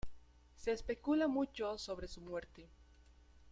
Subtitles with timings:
[0.55, 2.71] Se especula mucho sobre su muerte.